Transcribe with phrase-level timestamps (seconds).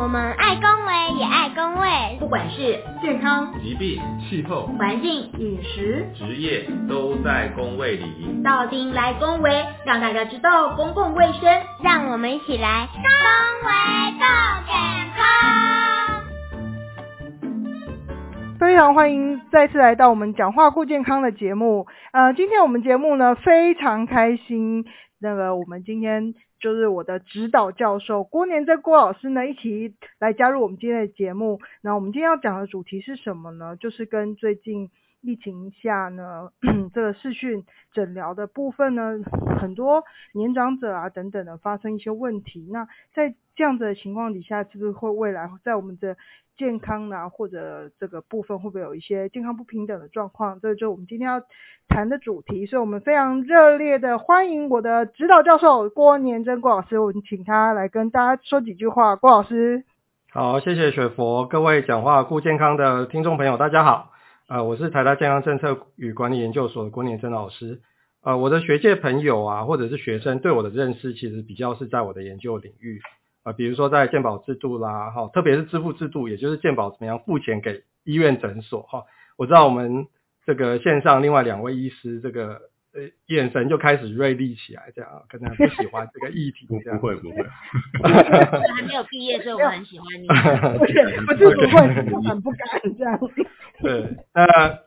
[0.00, 8.40] 我们爱公卫也爱公卫，不管是健康、疾病、气候、环境、饮食、职业，都在公卫里。
[8.42, 13.02] 到丁来公卫，让大家知道公共卫生，让我们一起来公
[13.68, 13.72] 卫
[14.12, 14.26] 更
[14.64, 14.74] 健
[15.14, 15.26] 康。
[18.58, 21.86] 非常欢迎再次来到我们讲话顾健康的节目。
[22.12, 24.86] 呃，今天我们节目呢非常开心，
[25.20, 26.32] 那个我们今天。
[26.60, 31.60] 就是我的指导教授郭年在郭老师呢，一起来加入我们今天的节目。
[31.80, 33.76] 那我们今天要讲的主题是什么呢？
[33.76, 34.90] 就是跟最近
[35.22, 36.50] 疫情下呢，
[36.94, 39.18] 这个视讯诊疗的部分呢，
[39.60, 42.68] 很多年长者啊等等的发生一些问题。
[42.70, 46.16] 那在这样子的情况底下，是不是会未来在我们的
[46.56, 50.58] 健康啊，或者这个部分会不会有一些健康不平等的状况？
[50.60, 51.42] 这就是我们今天要
[51.88, 52.64] 谈的主题。
[52.64, 59.16] 所以我们非常热烈的欢迎我的指导教授郭年珍郭老师，我们请他来跟大家说几句话。
[59.16, 59.84] 郭老师，
[60.32, 64.09] 好，谢谢雪佛，各位讲话顾健康的听众朋友，大家好。
[64.50, 67.82] 啊，我是台大健康政策与管理研究所的郭念真老师。
[68.20, 73.00] 啊，我的学界朋友啊，或者是学生对我的认识，其实比较是在我的研究领域。
[73.44, 79.04] 啊，比如说在健保制度啦，哈，特别是支付制度，也就是健保怎么样付钱给医院诊所，哈，
[79.36, 80.08] 我知道我们
[80.44, 82.60] 这个线上另外两位医师，这个
[82.94, 87.42] 呃眼神就开始锐利起来，这样可能不喜欢这个议题，这样不会不会，
[88.02, 93.18] 还没有毕业，所以我很喜欢你，不是不会，很不敢这样。
[93.80, 94.78] 对，那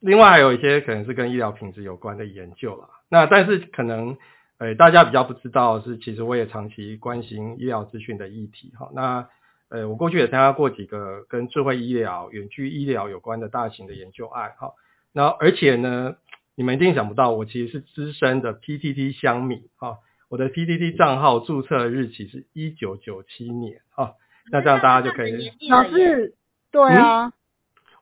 [0.00, 4.16] 另外还有一些可能是跟医疗品质有关的研究啦，那但是可能。
[4.58, 8.88] 呃，大家比较不知道是，其实我也长期关心医疗资讯的议题哈。
[8.94, 9.26] 那
[9.68, 14.74] 呃，我过去也参加过几个跟智慧医疗、远距医疗有关的大型的研究案哈。
[15.12, 16.14] 那而且呢，
[16.54, 19.98] 你们一定想不到，我其实是资深的 PTT 乡民哈。
[20.28, 24.14] 我的 PTT 账号注册日期是一九九七年哈。
[24.50, 25.52] 那这样大家就可以。
[25.70, 26.34] 老师，
[26.70, 27.32] 对啊，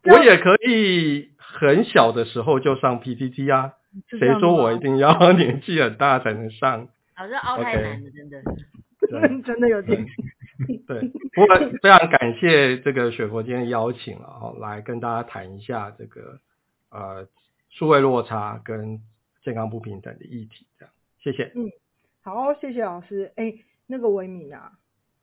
[0.04, 3.74] 我也可以很小的时候就上 PTT 啊。
[4.08, 6.88] 谁说我一定要年纪很大才能上？
[7.16, 10.06] 老师熬太难了，真的， 真的有点。
[10.86, 11.00] 对，
[11.34, 16.38] 不过非常感谢这个雪佛今天邀请了哈，来跟大家谈一下这个
[16.90, 17.26] 呃
[17.70, 19.00] 数位落差跟
[19.42, 21.50] 健康不平等的议题，这样，谢谢。
[21.54, 21.70] 嗯，
[22.20, 23.32] 好，谢谢老师。
[23.36, 23.54] 哎，
[23.86, 24.78] 那个维敏啊，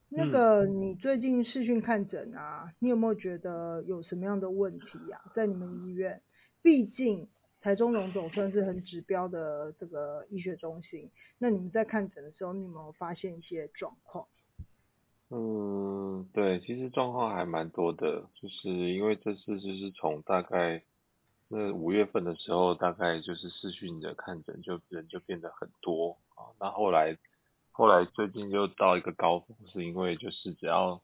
[0.09, 5.21] 那个你最近视讯看诊啊，你有没有觉得有什么样的问题呀？
[5.35, 6.21] 在你们医院，
[6.61, 7.27] 毕竟。
[7.59, 14.25] 台中荣总算是很指标的这个医学中心，那你们在看诊的时候，你有没有发现一些状况？
[15.29, 20.81] 嗯，对，其实状况还蛮多的，就是因为这次就是从大概
[21.47, 27.17] 那五月份的时候，大概就是视讯的看诊就人就变得很多啊，那后来
[27.71, 31.01] 后来最近就到一个高峰，是因为就是只要。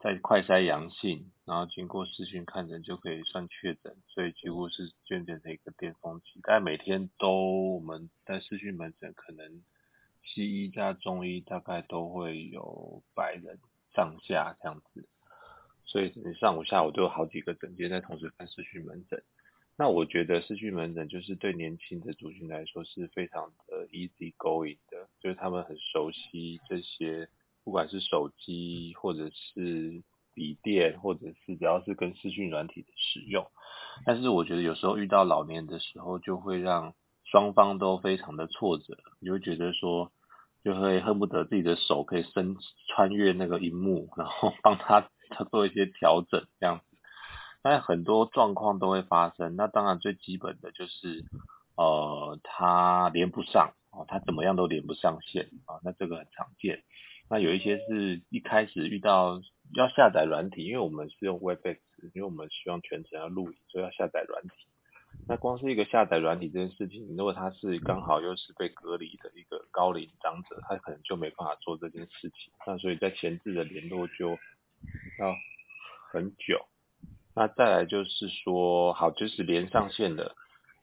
[0.00, 6.40] 在快筛阳性，然后经过视讯看诊就可以算确诊，所以几乎是确诊的一个巅峰期。
[6.42, 9.62] 但每天都我们在视讯门诊，可能
[10.24, 13.60] 西医加中医大概都会有百人
[13.94, 15.06] 上下这样子，
[15.84, 19.22] 所以你上午下午都有好几个诊间在同时看视讯门诊。
[19.78, 27.28] 那我觉得视讯门诊就是对年轻的族群来说是非常的 easy going 的，就是他们很熟悉这些。
[27.64, 30.04] 不管是手机或者是
[30.34, 33.44] 笔电，或者是只要是跟视讯软体的使用，
[34.04, 36.94] 但是我觉得有时候遇到老年的时候，就会让
[37.24, 40.12] 双方都非常的挫折，你会觉得说，
[40.62, 46.95] 就会恨不得自己的手可以伸穿越那个荧幕，然后帮他他做一些调整这样子。
[47.68, 51.24] 但很多状况都会发生，那当然最基本的就是，
[51.74, 56.84] 呃，它连不上啊，它怎么样都连不上线啊，那这个很常见。
[57.28, 59.42] 那有一些是一开始遇到
[59.74, 61.78] 要下载软体，因为我们是用 Webex，
[62.14, 64.50] 因为我们希望全程要录影，所以要下载软体。
[65.26, 72.52] 那光是一个下载软体这件事情，如果他是刚好又是被隔离的一个高龄长者，他可能就没办法做这件事情。
[72.64, 74.38] 那所以在前置的联络就
[75.18, 75.34] 要
[76.12, 76.64] 很久。
[77.36, 80.34] 那再来就是说，好，就是连上线的，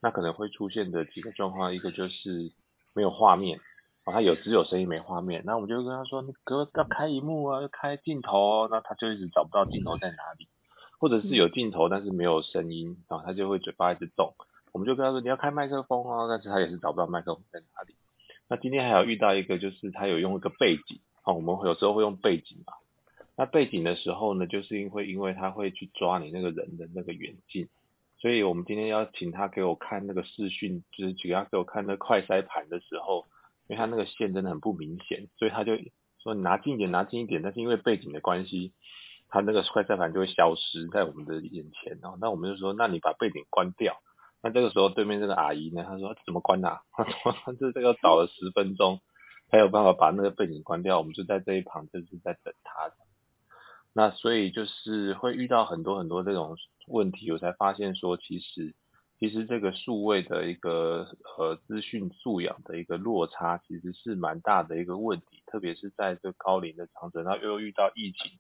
[0.03, 2.51] 那可能会出现的几个状况，一个就是
[2.93, 3.59] 没有画面。
[4.05, 10.47] 哦，他有只有声音没画面，那我们就跟他说，你哥要开荧幕啊，要开镜头哦，那他就一直找不到镜头在哪里，
[10.99, 14.35] 或者是有镜头但是没有声音啊，他就会嘴巴一直动，
[14.73, 17.95] 我们就跟他说你要开麦克风哦，但是他也是找不到麦克风在哪里。
[18.47, 22.73] 那今天还有遇到一个，就是他有用一个背景，哦，我们有时候会用背景嘛，
[23.35, 27.67] 那背景的时候呢，就是因为因为他会去抓你那个人的那个远近，
[28.17, 33.25] 所以我们今天要请他给我看那个视讯，就是请他给我看那快筛盘的时候。
[33.69, 35.77] 因为他那个线真的很不明显，所以他就
[36.21, 38.73] 说你拿近一点，拿近一点，但是因为背景的关系，
[39.29, 42.17] 他那个快筛盘就会消失在我们的眼前哦。
[42.19, 44.01] 那我们就说，那你把背景关掉。
[44.41, 46.81] 那这个时候对面这个阿姨呢，她说怎么关啊？
[46.91, 48.99] 她说这这个找了十分钟
[49.49, 52.91] 才有办法把那个背景关掉，我们就在这一旁就是在等她。
[53.95, 56.57] 那所以就是会遇到很多很多这种
[56.87, 58.73] 问题，我才发现说，其实
[59.19, 61.07] 其实这个数位的一个
[61.37, 68.31] 呃资讯素养的一个落差，其实是蛮大的一个问题，特别是在这高龄的长者，然后又遇到疫情，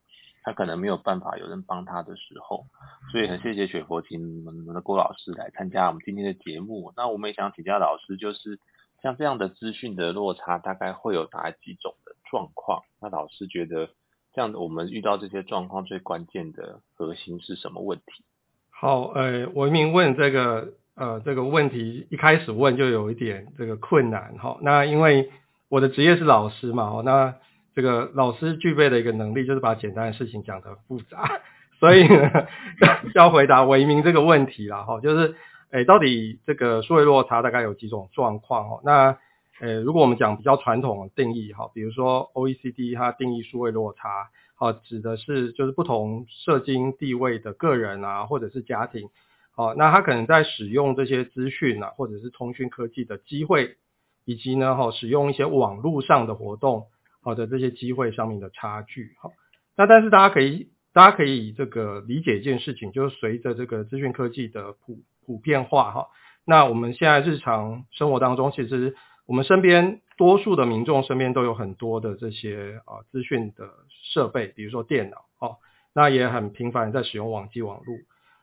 [0.41, 2.65] 他可能没有办法有人帮他的时候，
[3.11, 6.91] 所以很谢谢雪佛琴们的郭老师来参加我们今天的节目。
[6.97, 8.59] 那我们也想请教老师，就是
[9.03, 12.81] 像这样的资讯的落差，大概会有哪几种的状况？
[12.99, 13.91] 那老师觉得？
[14.33, 18.23] 这样，我们遇到这些状况最关键的核心是什么问题？
[18.71, 24.57] 好，呃，文明问这个呃这个问题一开始问就有一点这个困难哈。
[24.61, 25.31] 那因为
[25.69, 27.35] 我的职业是老师嘛，那
[27.75, 31.41] 这个老师具备的一个能力就是把简单的事情讲得复杂，
[31.79, 32.29] 所以呢
[33.15, 35.35] 要回答文明这个问题了哈，就是
[35.71, 38.81] 诶到底这个数位落差大概有几种状况哦？
[38.83, 39.17] 那
[39.61, 49.09] 呃，如果我们讲比较传统的定义哈，比如说 OECD 它定义数位落差，好指的是就是不同社经地位的个人啊，或者是家庭，
[49.55, 53.77] 好，那他可能在使用这些资讯啊，或者是通讯科技的机会，
[54.25, 56.87] 以及呢，哈，使用一些网络上的活动，
[57.21, 59.29] 好的这些机会上面的差距，哈，
[59.77, 66.07] 那但是大家可以大家可以这个理解一件事情，就是随着这个资讯科技的普普遍化，哈，
[66.43, 68.95] 那我们现在日常生活当中其实。
[69.25, 73.69] 我们身边多数的民众身边都有很多的这些啊资讯的
[74.13, 75.57] 设备，比如说电脑，哦，
[75.93, 77.97] 那也很频繁在使用网际网络。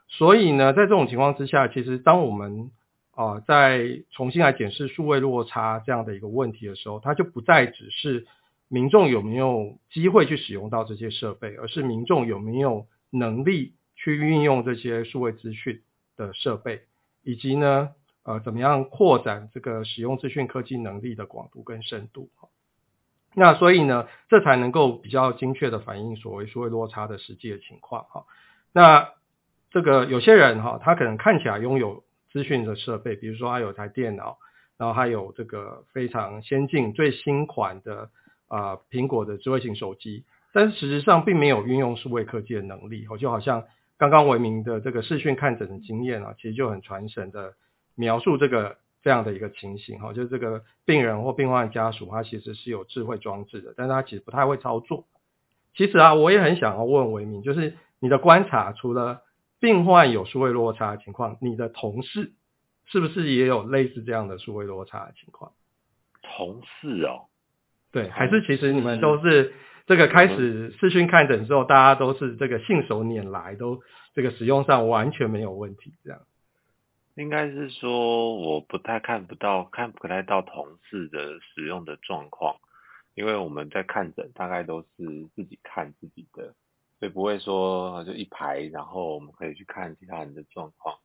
[0.09, 2.71] 所以呢，在这种情况之下，其实当我们
[3.13, 8.27] 啊在重新来检视数位落差这样的一个问题的时候，它就不再只是
[8.69, 15.83] 民众有没有机会去使用到这些设备，而是民众有没有能力去运用这些数位资讯
[16.17, 16.81] 的设备，
[17.23, 17.91] 以及呢。
[18.23, 22.29] 呃，怎么样扩展这个使用资讯科技能力的广度跟深度？
[23.35, 28.25] 那所以呢，这才能够比较精确的反映所谓数位落差的实际的情况哈。
[28.73, 29.09] 那
[29.71, 34.37] 这个有些人哈，他可能看起来拥有资讯的设备，比如说他有台电脑，
[34.77, 38.11] 然后还有这个非常先进最新款的
[38.49, 43.07] 啊苹果的智慧型手机，但是事实上并没有运用数位科技的能力。
[43.09, 43.65] 哦，就好像
[43.97, 47.55] 刚刚为名的这个视讯看诊的经验啊，其实就很传神的。
[48.01, 55.05] 描述这个这样的一个情形哈，就是这个病人或病患家属，他其实是有智慧装置的，但是他其实不太会操作。
[55.75, 59.21] 其实啊，我也很想要问维明，就是你的观察，除了
[59.61, 62.33] 病患有数位落差的情况，你的同事
[62.87, 65.53] 是不是也有类似这样的数位落差的情况？
[66.23, 67.29] 同事哦，
[67.93, 69.53] 对，还是其实你们都是
[69.87, 73.81] 这个开始视讯看诊之后，大家都是这个信手拈来，都
[74.15, 76.21] 这个使用上完全没有问题这样。
[77.17, 82.57] 应该是说，我不太看不到，看不太到同事的使用的状况，
[83.15, 86.55] 因为我们在看诊，大概都是自己看自己的，
[86.99, 90.99] 所以不会说就一排，然后我们可以去看其他人的状况。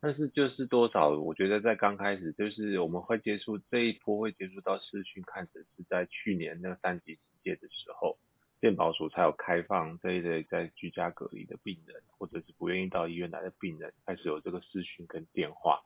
[0.00, 8.18] 但是就是多少，我觉得在刚开始，就是我们会接触这一波会接触到视讯看诊，是在去年那个三级警戒的时候。
[8.62, 15.82] 健保署才有开放这一类在居家隔离的病人，或者是不愿意到医院来的病人，开始有这个视讯跟电话。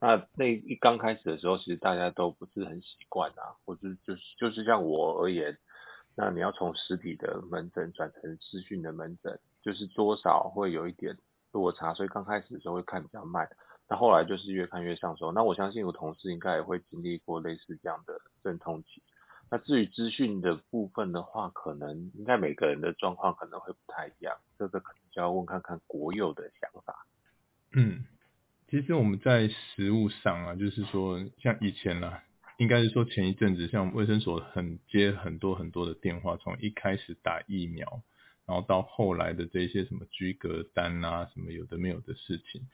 [0.00, 5.56] 那那一刚开始的时候，其实大家都不是很习惯啊，或者就是就是像我而言，
[6.16, 11.16] 那你要从实体的门诊转成视讯的门诊，就是多少会有一点
[11.52, 13.48] 落差，所以刚开始的时候会看比较慢。
[13.88, 15.30] 那后来就是越看越上手。
[15.30, 19.00] 那我相信我同事应该也会经历过类似这样的阵痛期。
[19.48, 27.06] 那至于资讯的部分的话，可能应该每个人的状况可能会不太一样，这个可能就要问看看国有的想法。
[27.72, 28.04] 嗯，
[28.68, 32.24] 其实我们在实务上啊，就是说像以前啦，
[32.56, 38.02] 应该是说前一阵子，像卫生所很接很多很多的电话，从一开始打疫苗，
[38.46, 42.66] 然后到后来的这些什么居格单啊，什么有的没有的事情。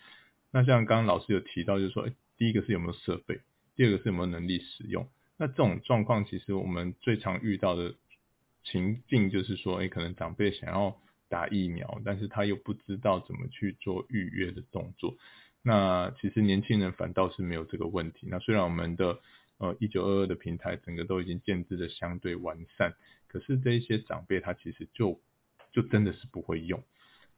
[0.51, 3.41] 那像刚刚老师有提到，就是说，第一个是有没有设备，
[3.77, 5.07] 第二个是有没有能力使用。
[5.43, 7.97] 那这种状况，其实我们最常遇到的
[8.63, 10.97] 情境就是说，哎，可能长辈想要
[11.29, 15.17] 打疫苗，但是他又不知道怎么去做预约的动作。
[15.61, 18.29] 那其实年轻人反倒是没有这个问题。
[18.31, 19.19] 那虽然我们的
[19.59, 22.95] 呃一九二二的平台整个都已经建制的相对完善，
[23.27, 25.21] 可是这一些长辈他其实就
[25.73, 26.81] 就真的是不会用。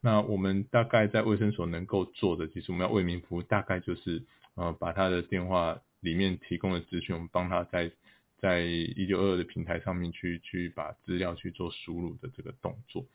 [0.03, 4.23] 那我们大概在卫生所能够做的，其实我们要为民服务，大概就是
[4.57, 5.81] 呃把他的电话。
[6.05, 7.91] 里面提供的资讯，我们帮他在
[8.39, 13.07] 在一九二二的平台上面去去把资料去做输入的这个动作。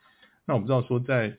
[0.46, 1.38] 那我不知道说在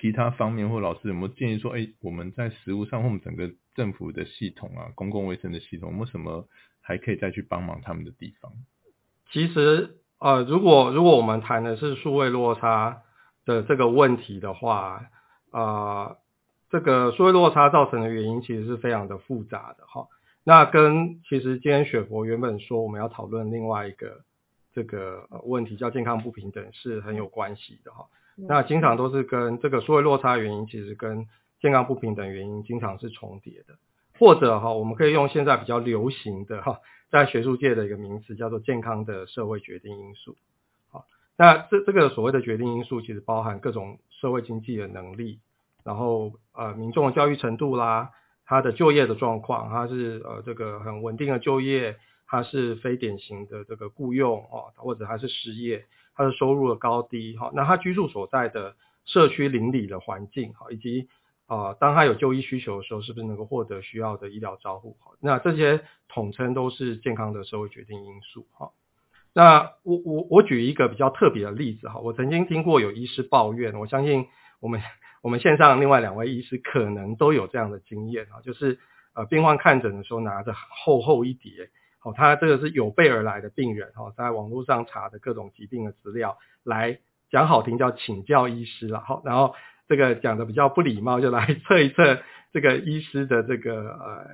[0.00, 6.46] 其他方面或老师有没有建议说，哎，我们在实务上或我们整个政府的系统啊，公共卫生的系统，有没有什么
[6.82, 8.52] 还可以再去帮忙他们的地方？
[9.30, 13.02] 其实呃，如果如果我们谈的是数位落差
[13.46, 15.08] 的这个问题的话，
[15.50, 16.16] 啊，
[16.70, 20.06] 这个数位落差造成的原因其实是非常的复杂的哈。
[20.44, 24.22] 那跟其实今天雪佛原本说我们要讨论另外一个
[24.72, 28.06] 这个问题叫健康不平等是很有关系的哈。
[28.34, 31.26] 那经常都是跟这个数位落差原因，其实跟
[31.60, 33.74] 健康不平等原因经常是重叠的，
[34.18, 36.80] 或者哈，我们可以用现在比较流行的哈，
[37.10, 40.34] 在学术界的一个名词叫做健康的社会决定因素。
[40.90, 41.04] 好，
[41.36, 45.38] 那这这个所谓的决定因素，其实包含各种社会经济的能力，
[45.84, 48.10] 然后呃民众的教育程度啦，
[48.44, 51.96] 他的就业的状况，他是呃这个很稳定的就业，
[52.26, 55.84] 他是非典型的这个雇佣哦，或者他是失业。
[56.14, 61.08] 他的收入的高低，哈，那他居住所在的社区邻里的环境，哈，以及
[61.46, 68.72] 啊，当他有就医需求的时候，是不是能够获得需要的医疗照护，哈，那这些统称都是健康的社会决定因素，哈。
[69.32, 74.26] 那我我我举一个比较特别的例子，哈，我曾经听过有医师抱怨，我相信
[74.60, 74.82] 我们
[75.22, 78.78] 我们线上另外两位医师可能都有这样的经验，哈，就是
[79.14, 81.70] 呃，病患看诊的时候拿着厚厚一叠。
[82.04, 86.98] 哦，他这个是有备而来的病人，哦，在网络上查的各种疾病的资料，来
[87.30, 89.54] 讲好听叫请教医师了，好，然后
[89.86, 92.18] 这个讲的比较不礼貌，就来测一测
[92.52, 94.26] 这个医师的这个呃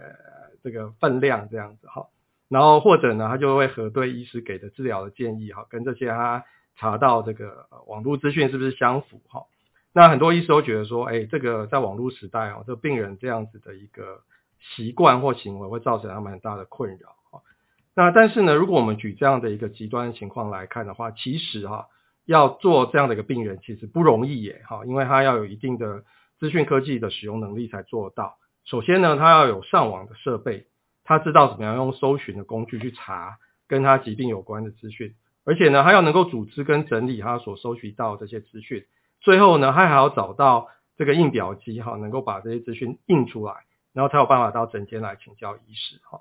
[0.64, 2.07] 这个分量这样子，哈，
[2.49, 9.45] 然后或者呢，他就会核对医师给的治疗的建议，哈，跟这些他查到这个网络资讯是不是相符，哈，
[9.98, 14.20] 那很多医师都觉得说，哎，这个在网络时代，哦，这病人这样子的一个
[14.76, 17.42] 习惯或行为会造成他们很大的困扰啊。
[17.96, 21.88] 那但是呢，如果我们举这样的一个极端情况来看的话，其实哈
[22.26, 26.04] 要做这样的一个病人其实不容易耶哈，因为他要有一定的
[26.38, 28.36] 资讯科技的使用能力才做到。
[28.66, 30.66] 首先呢，他要有上网的设备，
[31.02, 38.84] 他知道怎么样用搜寻的工具去查跟他疾病有关的资讯，而且呢，他要能够组织跟整理他所搜寻到这些资讯。
[39.20, 43.54] 最后呢，他还要找到这个印表机哈，能够把这些资讯印出来，
[43.92, 46.20] 然后才有办法到诊间来请教医师哈。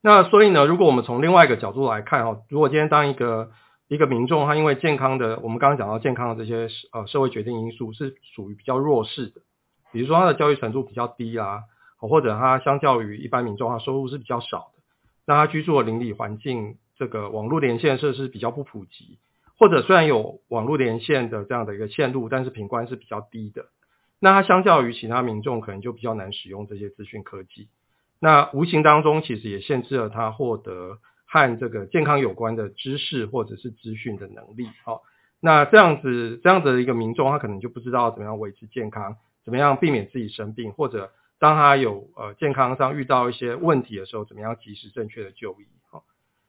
[0.00, 3.50] 那所以呢，如果我们从另外一个角度来看哈，如果今天当一个
[3.88, 9.40] 一个民众，他因为健康的，我们刚刚讲到健康的这些呃社会决定因素是属于比较弱势的，
[9.90, 11.64] 比如说他的教育程度比较低啦，
[11.96, 14.82] 或者他相较于一般民众，他收入是比较少的，
[15.26, 19.18] 那他居住的邻里环境这个网络连线设施比较不普及，
[19.58, 23.66] 或者虽然有网络连线的这样的一个线路，但是频宽是比较低的，
[24.20, 27.68] 那它相较于其他民众可能就比较难使用这些资讯科技。
[28.20, 34.68] 那无形当中其实也限制了他获得和这个健康有关的知识或者是资讯的能力。
[34.84, 35.02] 好，
[35.40, 45.66] 那这样子这样子的一个民众，他可能就不知道怎么样维持健康，怎么样避免自己生病，或者当他有呃健康上遇到一些问题的时候，怎么样及时正确的就医。
[45.90, 46.02] 好，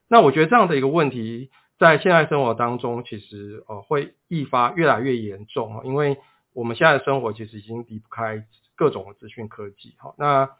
[0.08, 6.18] 那我觉得这样的一个问题在现在生活当中，其实呃会愈发越来越严重因为
[6.52, 8.44] 我们现在的生活其实已经离不开
[8.76, 9.94] 各种的资讯科技。
[9.96, 10.50] 哈，那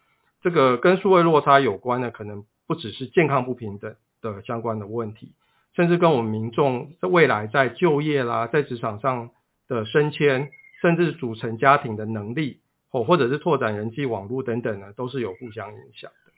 [0.41, 5.35] 这个跟数位落差有关的，可能不只是健康不平等的相关的问题，
[5.77, 9.29] 甚至跟我们民众未来在就业啦，在职场上
[9.69, 10.51] 的升迁，
[10.81, 16.33] 甚至组成家庭的能力，或或者是拓展人际网络等等呢，都是有互相影响的。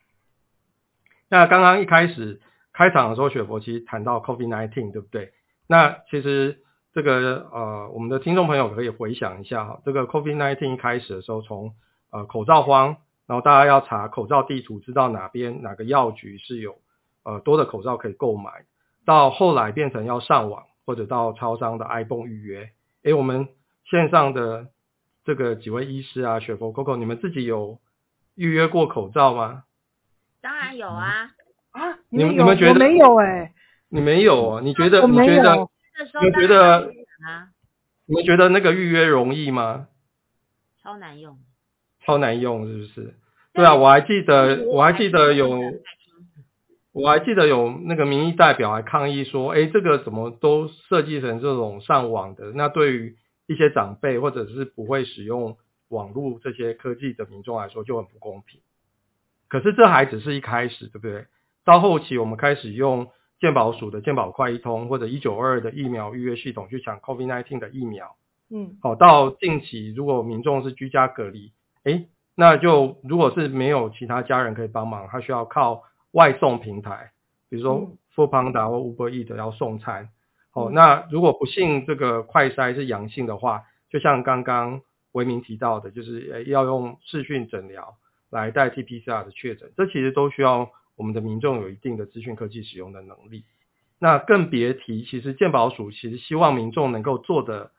[1.29, 2.41] 那刚刚一开始
[2.73, 5.33] 开场的时候，雪佛其实谈到 COVID-19，对不对？
[5.67, 6.59] 那其实
[6.93, 11.75] 这个呃，我们的听众朋友可以回想一下哈，这个 COVID-19 开始的时候，从
[12.11, 12.97] 呃口罩荒。
[13.25, 16.77] 然后大家要查口罩地图，知道哪边哪个药局是有
[17.23, 18.67] 呃多的口罩可以购买。
[19.07, 22.71] 到后来变成要上网或者到超商的 iPhone 预约。
[23.05, 23.49] 诶，我们
[23.85, 24.67] 线上的
[25.25, 27.79] 这个几位医师啊，雪佛 Coco，你们自己有
[28.35, 29.65] 预约过口罩吗？
[30.43, 30.89] 当然有。
[30.89, 31.31] 啊？
[32.13, 32.79] 你们你们觉得？
[32.79, 33.53] 没有哎。
[33.89, 34.61] 你没有啊？
[34.63, 35.07] 你觉得？
[35.07, 35.69] 你觉得？
[36.23, 36.93] 你觉得？
[38.07, 39.89] 你们觉得那个预约容易吗？
[40.83, 41.39] 超难用。
[42.05, 43.15] 超难用是不是？
[43.55, 45.49] 对啊，我还记得，我还记得有，
[46.93, 52.53] 我还记得有那个民意代表还抗议说，哎，这个怎么都设计成这种上网的？
[52.55, 53.17] 那对于
[53.47, 55.57] 一些长辈或者是不会使用
[55.89, 58.61] 网络这些科技的民众来说就很不公平。
[59.49, 61.27] 可是这还只是一开始，对不对？
[61.65, 63.09] 到后期我们开始用
[63.41, 68.17] 健保署的健保快一通或者一九二的疫苗预约系统去抢 COVID-19 的疫苗，
[68.51, 71.53] 嗯，好，到近期如果民众是居家隔离，
[71.85, 72.07] 哎。
[72.35, 77.11] 那就如果是没有其他家人可以帮忙，他需要靠外送平台
[77.51, 77.99] 比如说嗯。
[78.15, 80.09] F o o Panda 或 Uber Eat 要送餐，
[80.53, 80.75] 哦，嗯。
[80.75, 84.81] 那如果不幸这个快筛是阳性的话，就像刚刚
[85.13, 87.97] 维明提到的，就是呃要用视讯诊疗
[88.31, 93.45] 来代替 PCR 的确诊，这其实都需要我们的民众有一定的资讯科技使用的能力。
[93.99, 97.71] 那更别提，其实健保署其实希望民众能够做的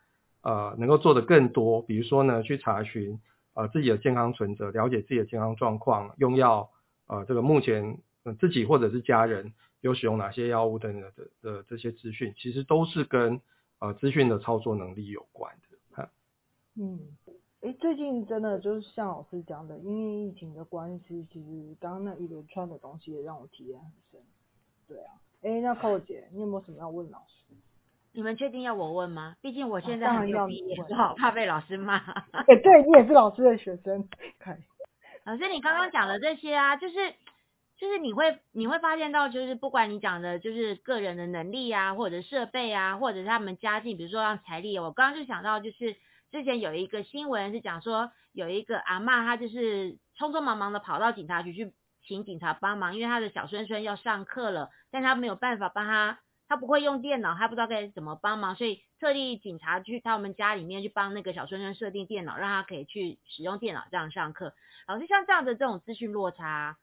[0.41, 3.19] 呃能够做的更多，比如说呢去查询
[3.53, 6.69] 呃自己的健康存折，了解自己的健康状况，用药
[7.07, 7.99] 呃这个目前、
[8.39, 13.41] 自己或者是家人有使用哪些药物等等的的这些资讯，其实都是跟
[13.79, 16.01] 呃资讯的操作能力有关的。
[16.01, 16.09] 啊
[16.75, 16.99] 嗯，
[17.63, 24.21] 诶，最近真的就是像老师讲的，因为疫情的关系，其实刚刚那一连串的东西也让我体验很深。
[24.85, 27.55] 对啊，诶，那寇姐，你有没有什么要问老师？
[28.11, 29.37] 你们确定要我问吗？
[29.41, 31.99] 毕竟我现在当然要还没有毕业，你问我好怕被老师骂。
[31.99, 34.61] 诶，对你也是老师的学生，看，
[35.23, 36.95] 老师，你刚刚讲的这些啊，就是
[37.77, 45.95] 就是你会你会发现到，就是不管你讲的就是个人的能力啊，或者设备啊，或者是他们家境，比如说像财力，我刚刚就想到就是
[46.33, 51.71] 之前有一个新闻是讲说有一个阿嬷，她就是匆匆忙忙的跑到警察局去
[52.05, 56.19] 请警察帮忙，因为她的小孙孙要上课了，但她没有办法帮他。
[56.45, 64.53] 他不会用电脑，他不知道该怎么帮忙，所以特地警察去他们家里面去帮那个小孙孙设定电脑，让他可以去使用电脑这样上课。
[64.85, 66.77] 老师像这样的这种资讯落差，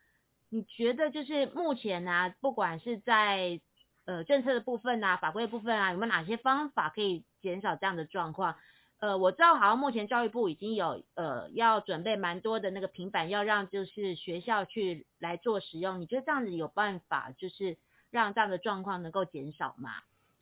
[0.48, 3.60] 你觉得就是目前呢、不管是在
[4.06, 8.56] 呃政策的部分啊、法规的部分啊，有没有哪些方法可以减少这样的状况？
[9.00, 16.00] 呃，我知道好像目前教育部已经有呃要准备蛮多的那个平板，要让就是学校去来做使用。
[16.00, 17.78] 你觉得这样子有办法就是
[18.10, 19.90] 让这样的状况能够减少吗？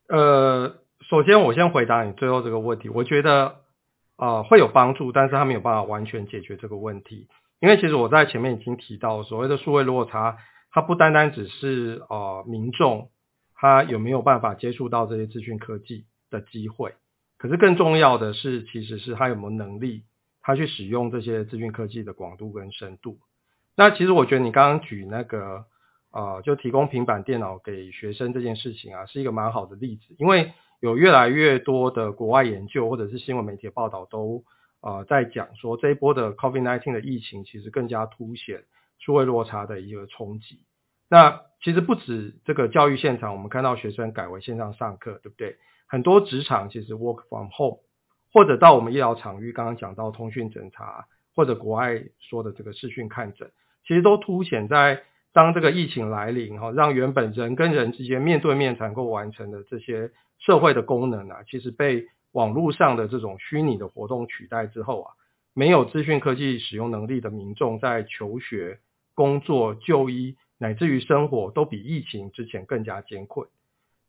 [0.09, 0.75] 呃，
[1.09, 3.61] 首先我先回答你最后这个问题，我觉得
[4.17, 7.29] 呃会有帮助，但是它没有办法完全解决这个问题，
[7.61, 10.37] 因为其实我在前面已经提到，所谓的数位落差，
[10.73, 13.11] 它不单单只是呃民众
[13.55, 16.95] 他有没有办法接触到这些资讯科技的机会，
[17.39, 20.03] 可是更重要的是，其实是他有没有能力，
[20.43, 23.19] 他去使用这些资讯科技的广度跟深度。
[23.77, 25.65] 那其实我觉得你刚刚举那个
[26.11, 34.43] 呃，就提供平板电脑给学生这件事情啊，是一个蛮好的例子，因为有越来越多的国外研究或者是新闻媒体报道都
[34.81, 38.65] 呃在讲说，这一波的 COVID-19 的疫情其实更加凸显
[38.99, 40.61] 数位落差的一个冲击。
[41.09, 45.57] 那其实不止这个教育现场，我们看到学生改为线上上课，对不对？
[45.89, 47.79] 很多职场其实 work from home，
[48.33, 53.51] 或者到我们医疗场域，刚刚讲到通讯诊查，或者国外说的这个视讯看诊，
[53.87, 65.13] 其实都凸显在当这个疫情来临哈，让原本人跟人之间面对面才能够完成的这些社会的功能啊，其实被网络上的这种虚拟的活动取代之后啊，
[65.55, 68.81] 没有资讯科技使用能力的民众在求学、
[69.15, 73.49] 工作、就医乃至于生活都比疫情之前更加艰困。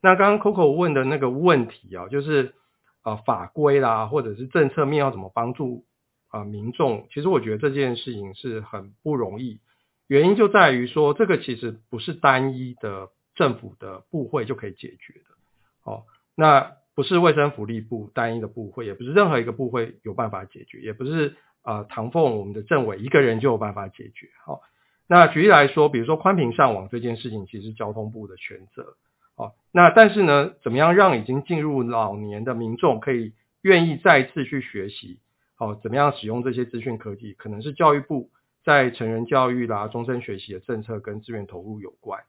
[0.02, 2.54] 那刚刚 Coco 问的那个问题啊，就是
[3.02, 5.86] 啊、法规啦，或者是政策面要怎么帮助
[6.30, 7.08] 啊、民众？
[7.12, 9.60] 其实我觉得这件事情是很不容易，
[10.08, 15.92] 原因就在于说这个其实不是单一的政府的部会就可以解决的。
[15.92, 16.04] 哦，
[16.36, 24.30] 那不是卫生福利部单一的部会，也不是任何一个部会有办法解决，也不是啊、唐凤我们的政委一个人就有办法解决。
[24.46, 24.62] 好、
[25.08, 28.96] 那举例来说，比如说宽频上网这件事情，其实交通部的权责。
[29.40, 35.20] 哦，那但是呢，怎么样让已经进入老年的民众可以愿意再次去学习？
[35.58, 37.34] 哦，怎么样使用这些资讯科技？
[37.34, 38.30] 可能是教育部
[38.66, 42.24] 在成人教育啦、终身学习的政策跟资源投入有关。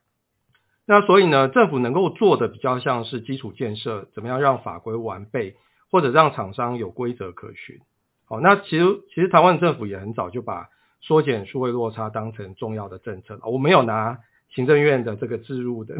[0.85, 5.57] 那所以呢，政府能够做的比较像是基础建设，怎么样让法规完备，
[5.91, 7.81] 或者让厂商有规则可循。
[8.25, 10.69] 好、那其实其实台湾政府也很早就把
[11.01, 13.41] 缩减数位落差当成重要的政策了。
[13.45, 14.19] 我没有拿
[14.53, 15.95] 行政院的这个置入的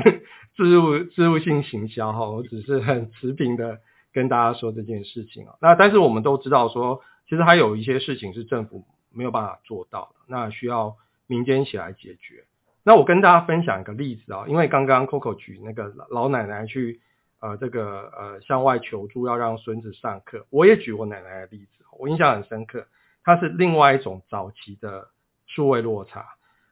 [0.56, 3.80] 置入置入性行销哈，我只是很持平的
[4.14, 5.56] 跟大家说这件事情啊。
[5.62, 12.44] 那但是我们都知道说，其实还有一些事情是政府没有办法做到的，那需要民间起来解决。
[12.84, 17.00] 那我跟大家分享一个例子啊，因为刚刚 Coco 举那个老奶奶去
[17.40, 22.88] 呃这个呃向外求助要让孙子上课，我也举我奶奶的例子，我印象很深刻，
[23.24, 25.08] 她是另外一种早期的
[25.46, 26.26] 数位落差。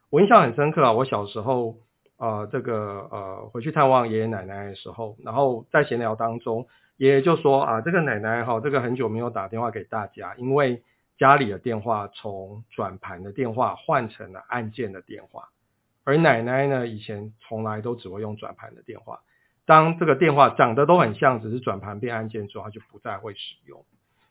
[0.09, 1.77] 我印象很深刻啊，我小时候
[2.17, 6.67] 呃这个呃回去探望爷爷奶奶的时候，然后在闲聊当中，
[6.97, 10.81] 爷爷就说啊这个奶奶哈、这个很久没有打电话给大家，因为
[11.17, 15.49] 家里的电话从转盘的电话换成了按键的电话。
[16.05, 19.19] 而奶奶呢，以前从来都只会用转盘的电话。
[19.65, 23.85] 当这个电话长得都很像，只是转盘变按键之后，它就不再会使用。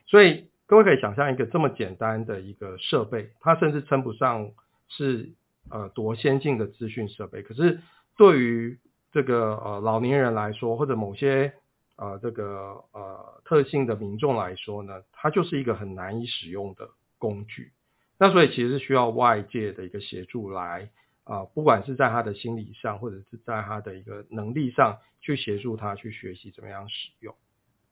[0.07, 4.51] 所以各位可以想象一个这么简单的一个设备，它甚至称不上
[4.89, 5.31] 是
[5.71, 7.81] 呃多先进的资讯设备，可是
[8.17, 8.79] 对于
[9.13, 11.53] 这个呃老年人来说，或者某些
[11.97, 17.73] 呃这个呃特性的民众来说呢，它就是一个很难以使用的工具。
[18.19, 20.91] 那所以其实是需要外界的一个协助来
[21.25, 27.35] 啊、不管是在他的心理上，或者是在他的一个能力上，去协助他去学习怎么样使用。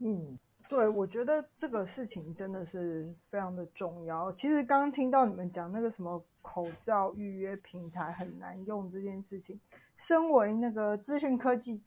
[0.00, 4.32] 嗯，对，我觉得这个事情真的是非常的重要。
[4.32, 9.60] 其实刚刚听到你们讲那个什么口罩预约平台很难用这件事情，
[10.08, 11.80] 身为那个资讯科技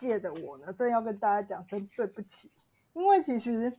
[0.00, 2.28] 界的我呢，真要跟大家讲声对不起，
[2.94, 3.76] 因为其实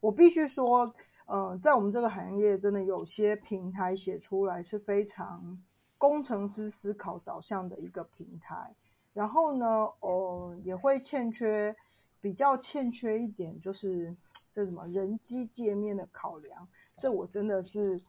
[0.00, 0.94] 我必须说，
[1.26, 5.58] 呃，在我们这个行业，真的有些平台写出来是非常
[5.98, 8.72] 工程师思考导向的一个平台，
[9.14, 9.66] 然后呢，
[10.00, 11.74] 呃，也会欠缺
[12.20, 14.16] 比较欠缺一点，就是
[14.54, 16.68] 这什么人机界面的考量，
[17.00, 18.00] 这我真的是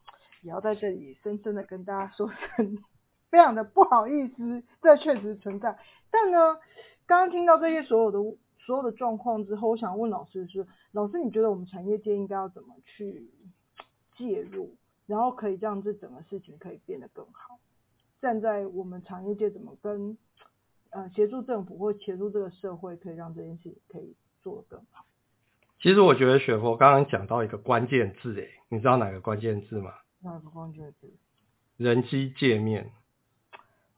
[0.42, 2.78] 也要在这里深深的跟大家说声，
[3.30, 5.78] 非常的不好意思，这确实存在。
[6.10, 6.56] 但呢，
[7.06, 8.18] 刚刚听到这些所有的
[8.58, 13.30] 所有的状况之后，我想问老师是，老师你觉得我们产业界应该要怎么去
[14.16, 14.74] 介入，
[15.06, 17.58] 然后可以让这整个事情可以变得更好？
[18.20, 20.18] 站在我们产业界怎么跟
[20.90, 25.04] 呃协助政府或协助这个社会，可以让这件事情可以做得更好？
[25.80, 29.92] 其实我觉得雪佛刚刚讲到一个关键字，诶，你知道哪个关键字吗？
[30.22, 31.12] 哪个关键字
[31.76, 32.90] 人机界面。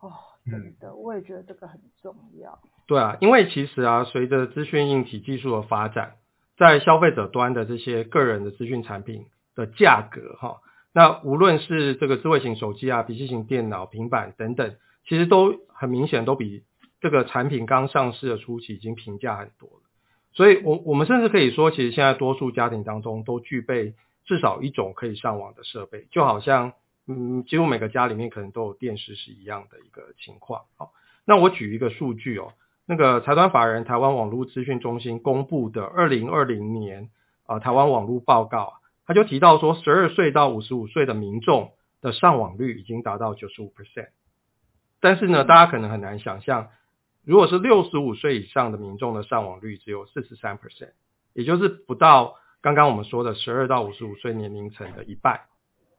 [0.01, 0.13] 哦，
[0.45, 2.59] 真的，我也觉得这个很重要。
[2.87, 6.17] 对啊，因为其实啊，随着资讯硬体技术的发展，
[6.59, 10.61] 在消费者端的这些个人的资讯产品的价格哈，
[10.93, 14.77] 那无论是这个智慧型手机啊、笔记型电脑、平板等等，
[15.07, 16.65] 其实都很明显都比
[17.01, 19.83] 这个产品刚上市的初期已经平价很多了。
[20.33, 26.73] 所以我我们甚至可以说，其实现在多数家庭当中都具备至少一种可以上网的设备，就好像
[27.09, 30.63] 嗯，几乎每个家里面可能都有电视是一样的一个情况。
[30.77, 30.93] 好，
[31.25, 32.53] 那我举一个数据哦，
[32.87, 37.11] 那个财团法人台湾网络资讯中心公布的二零二零年
[37.47, 38.73] 啊、台湾网络报告啊，
[39.05, 44.11] 他就提到说，十二岁到五十五岁的民众的上网率已经达到九十五 percent，
[45.01, 46.69] 但是呢，大家可能很难想象，
[47.25, 50.93] 如果是六十五岁以上的民众的上网率只有四十三 percent，
[51.35, 55.41] 也就是不到刚刚我们说的十二到五十五岁年龄层的一半。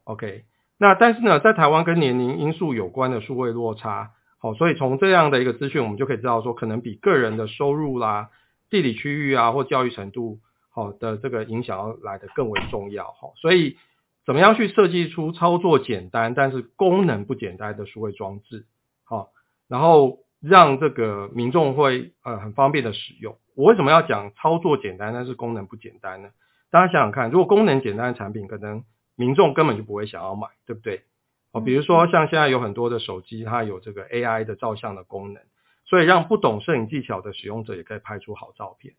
[0.04, 0.46] OK，
[0.78, 8.30] 那但是呢，在台湾跟年龄因素有关的数位落差，好，所以从这样的一个资讯，我们就可以知道说，可能比个人的收入啦、
[8.70, 10.40] 地理区域啊或教育程度
[10.72, 13.12] 好的这个影响要来的更为重要。
[13.12, 13.78] 哈，所以
[14.26, 18.66] 怎么样去设计出操作简单但是功能不简单的数位装置，
[19.04, 19.30] 好，
[19.68, 23.38] 然后让这个民众会呃很方便的使用。
[23.56, 26.30] 我为什么要讲操作简单但是功能不简单呢？
[26.72, 28.84] 大家想想看，如果功能简单的产品，可能
[29.16, 31.04] 民众根本就不会想要买，对不对？
[31.52, 35.44] 哦，比如说像现在有很多的手机，它有这个 AI 的照相的功能，
[35.86, 38.94] 所以让不懂摄影技巧的使用者也可以拍出好照片。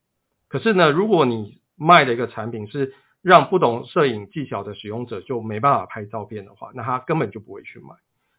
[0.49, 7.95] 可是呢，如果你卖的一个产品是让不懂摄影技巧的使用者就没办法拍照片的话，那他根本就不会去买。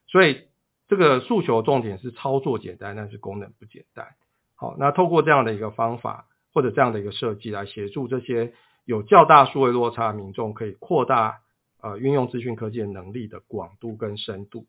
[0.05, 0.43] 所以
[0.87, 4.07] 这个诉求重点是操作简单，但是功能不简单。
[4.55, 8.53] 好，那透过这样的一个方法或者这样的一个设计来协助这些
[8.85, 11.39] 有较大数位落差的民众，可以扩大
[11.81, 14.65] 呃运用资讯科技的能力的广度跟深度。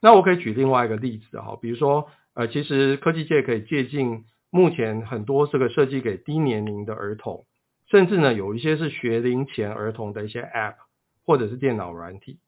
[0.00, 7.46] 那我可以举另外一个例子哈，比如说呃，其实科技界可以借鉴目前很多这个设计给低年龄的儿童，
[7.88, 10.74] 甚至呢有一些是学龄前儿童的一些 App
[11.24, 12.38] 或者是电脑软体，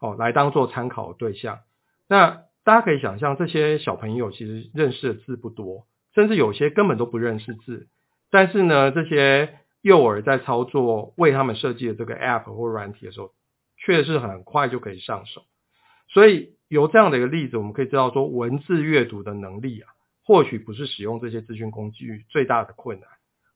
[0.00, 1.60] 哦，来当做参考对象。
[2.08, 7.86] 那大家可以想象，这些小朋友其实认识的字不多，甚至有些根本都不认识字，
[8.30, 13.32] 但是呢，这些幼儿在操作为他们设计的这个 App 或软体的时候，
[13.76, 15.42] 却是很快就可以上手。
[16.08, 19.90] 所以由这样的一个例子，我们可以知道说，文字阅读的能力啊，
[20.24, 23.08] 或许不是使用这些资讯工具最大的困难，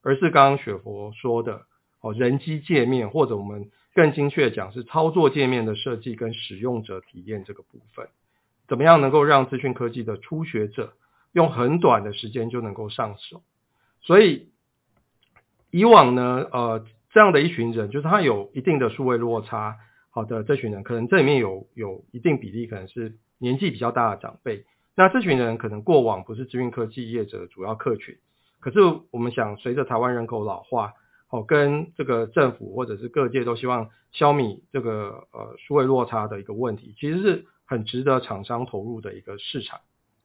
[0.02, 1.62] 而是刚刚雪佛说的
[2.00, 8.08] 哦，人机界面或者我们更精确讲是操作界面的设计跟使用者体验这个部分，
[8.68, 10.94] 怎么样能够让资讯科技的初学者
[11.32, 13.42] 用很短的时间就能够上手？
[14.00, 14.50] 所以
[15.70, 19.76] 以往呢，呃，这样的一群人，就是他有一定的数位落差。
[20.10, 28.18] 好的，这群人可能这里面有有一定比例可能是年纪比较大的长辈，那这群人可能过往不是资讯科技业者的主要客群，
[28.60, 28.78] 可是
[29.10, 30.92] 我们想随着台湾人口老化，
[31.32, 39.80] 哦，跟这个政府或者是各界都希望消弭这个呃数位落差的一个问题，其实是很值得厂商投入的一个市场。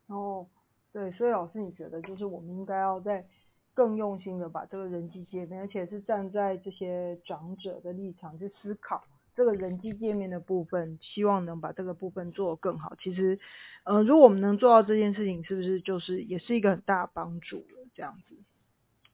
[0.07, 0.45] 哦，
[0.91, 3.25] 对，所以老师你觉得就是我们应该要在
[3.73, 9.01] 更用心的把这个人机界面，而且是站在这些长者的立场去思考。
[9.33, 12.95] 这个人机界面的部分，希望能把这个部分做得更好。
[13.01, 13.39] 其实，
[13.85, 17.87] 呃，如果我们能做到这件事情，是不是就是也是一个很大的帮助了？
[17.93, 18.35] 这样子。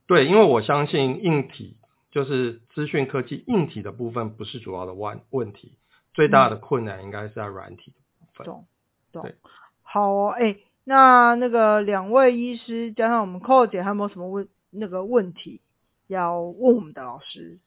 [0.08, 1.75] 对，因为我相信硬体
[2.13, 5.80] 就是资讯科技硬体的部分不是主要的问问题，
[6.13, 8.45] 最大的困难应该是在软体的部分。
[8.45, 8.67] 懂
[9.12, 9.36] 懂对。
[9.82, 15.60] 好哦，哎，那那个两位医师加上我们寇姐，还有没有什么问那个问题
[16.06, 17.58] 要问我们的老师？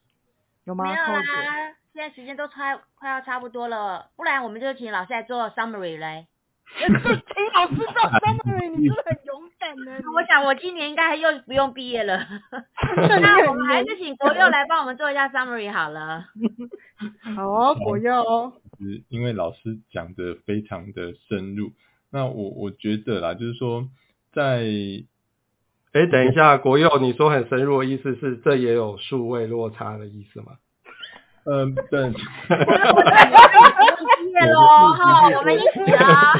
[0.63, 0.85] 有吗？
[0.85, 0.95] 没有？
[0.95, 6.27] 啦，现在时间都快快要差不多了，不然我们就请老师来做 summary 嘞。
[6.79, 6.87] 请
[7.53, 7.85] 老师做
[8.21, 9.26] summary，你真的很。
[10.13, 12.17] 我想我今年应该又不用毕业了，
[12.97, 16.25] 那那我们还是请国佑来帮我们做一下 summary 好了。
[17.35, 18.53] 好哦，国佑
[19.09, 21.71] 因为老师讲的非常的深入，
[22.11, 23.87] 那我我觉得啦，就是说
[24.33, 24.65] 在
[25.93, 30.53] 哎，等一下，国佑，你说很深入的意思是这也有数位落差的意思吗？
[31.45, 32.17] 嗯，对，毕
[34.33, 34.59] 业喽，
[34.93, 36.33] 哈，我们一起啊。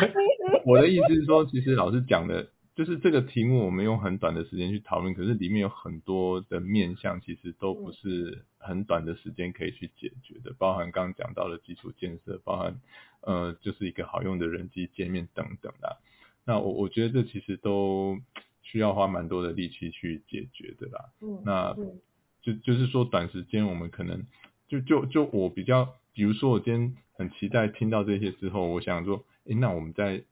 [0.65, 2.47] 我的意思是说，其实老师讲的，
[2.77, 12.79] 就是这个题目我们用很短的时间去讨论，可是里面有很多的面向，其实都不是很短的时间可以去解决的，包含刚刚讲到的基础建设，包含
[13.21, 15.97] 呃，就是一个好用的人机界面等等啦。
[16.45, 18.19] 那我我觉得这其实都
[18.61, 21.05] 需要花蛮多的力气去解决的啦。
[21.21, 21.99] 嗯那嗯
[22.43, 24.23] 就就是说，短时间我们可能
[24.67, 30.23] 就就就我比较，比如说我今天很期待听到这些之后，我想说，诶，那我们在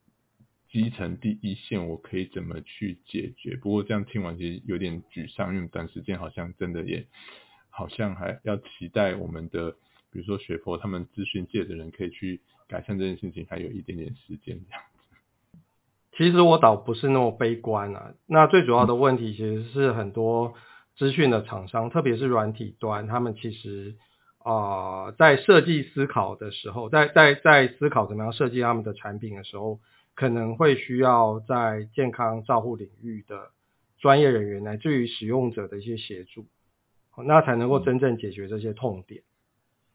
[0.75, 3.55] 基层第一线，我可以怎么去解决？
[3.55, 7.05] 不过这样听完其实有点沮丧，因为短时间好像真的也
[7.69, 9.71] 好像还要期待我们的，
[10.11, 15.59] 比如说学佛他们资讯界的人可以去改善这件事情，还有一点点时间这样子。
[16.17, 18.13] 其实我倒不是那么悲观啊。
[18.25, 20.55] 那最主要的问题其实是很多
[20.97, 23.95] 资讯的厂商，特别是软体端，他们其实
[24.39, 29.79] 啊、在设计思考的时候，在在在思考怎么样设计他们的产品的时候，
[30.15, 33.51] 可能会需要在健康照护领域的
[33.99, 36.45] 专业人员，乃至于使用者的一些协助，
[37.17, 39.21] 那才能够真正解决这些痛点。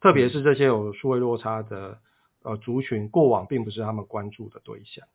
[0.01, 1.99] 特别是这些有数位落差的
[2.43, 5.07] 呃族群，过往并不是他们关注的对象。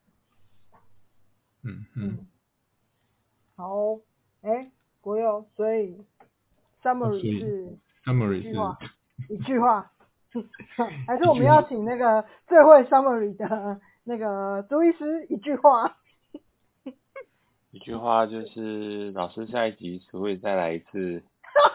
[1.63, 2.27] 嗯嗯，
[3.55, 4.01] 好哦，
[4.41, 4.69] 哎，
[5.01, 5.97] 国佑，所以
[6.83, 8.79] summary 是 summary 是一句话，
[9.29, 9.91] 一句话，
[11.07, 15.97] 还是我们要请那个最会 summary 的那个朱医师一句话。
[17.71, 21.21] 一句话就是，老师下一集只会再来一次？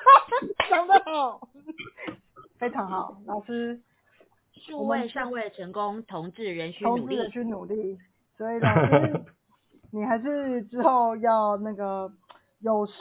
[0.70, 1.46] 讲得好，
[2.58, 3.80] 非常好，老师
[4.54, 7.00] 数位尚未成功，同志仍需努力。
[7.00, 7.98] 同志的去努力，
[8.38, 9.24] 所以老师
[9.92, 12.10] 你还是之后要那个
[12.60, 12.92] 有事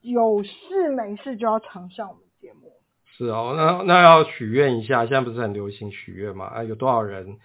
[0.00, 2.72] 有事没事就要常上我们节目。
[3.06, 6.46] 是哦，那那要许愿一下，现在不是很流行许愿嘛？
[6.46, 7.38] 啊，有多少人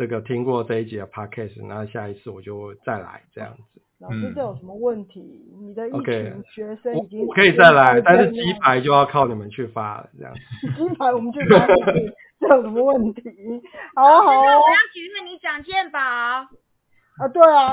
[0.00, 1.62] 这个听过这一集的 podcast？
[1.66, 3.82] 那下一次我就再来这样子。
[3.98, 5.20] 老师，这有什么问题？
[5.60, 10.32] 你的一 OK，群学生已经我可以再来，但是鸡鸡排就要靠你们去发了，这样。
[10.74, 13.22] 鸡排我们去发，这有什么问题？
[13.94, 14.56] 好啊好我要
[14.94, 15.98] 许愿你讲健保。
[16.00, 17.70] 啊，对啊，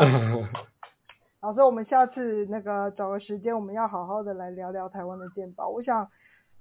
[1.42, 5.70] 老师，我们下次那个找个时间，我们要好好的来聊聊台湾的健保。
[5.70, 6.06] 我想，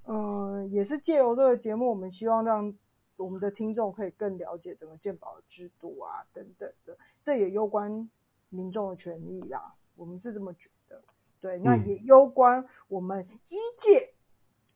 [0.07, 2.73] 嗯、也是借由这个节目，我们希望让
[3.17, 8.11] 我们的听众可以更了解整个健保的制度啊，等等的，这也攸关
[8.51, 11.03] 民众的权益啦，我们是这么觉得。
[11.41, 14.13] 对，那嗯也攸关我们医界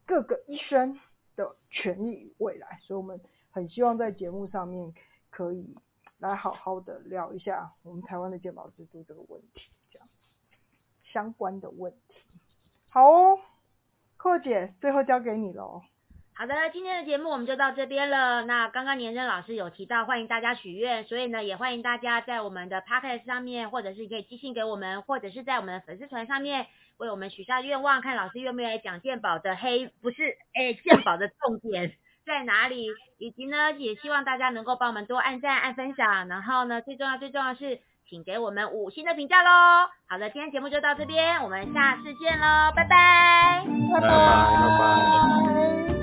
[0.07, 0.99] 各个医生
[1.37, 4.93] 的权益与未来，所以我们很希望在节目上面
[5.31, 5.77] 可以
[6.19, 10.09] 来好好的聊一下我们台湾的健保制度这个问题，这样
[11.03, 12.23] 相关的问题。
[12.89, 13.39] 好哦，
[14.17, 15.83] 寇姐，最后交给你喽。
[16.41, 18.41] 好的，今天的节目我们就到这边了。
[18.45, 31.93] 那刚刚年真老师有提到，欢迎大家许愿，所以呢，也欢迎大家在我们的 p o c a e t 上面，或者是可以寄信给我们，或者是在我们的粉丝团上面为我们许下愿望，看老师愿不愿意讲健宝的黑，不是，哎，健宝的重点
[32.25, 32.87] 在哪里，
[33.19, 39.91] 以及呢，也希望大家能够帮我们多按赞、按分享，然后呢，最重要、最重要的是，请给我们五星的评价喽。
[40.09, 44.09] 好的，今天节目就到这边，我们下次见喽，拜拜拜拜拜。
[44.09, 46.00] 拜